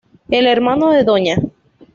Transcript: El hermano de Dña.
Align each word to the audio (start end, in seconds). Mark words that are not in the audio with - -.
El 0.31 0.47
hermano 0.47 0.89
de 0.89 1.03
Dña. 1.03 1.35